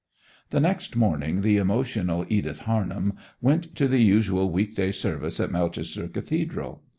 [0.49, 5.51] The next morning the emotional Edith Harnham went to the usual week day service in
[5.51, 6.81] Melchester cathedral.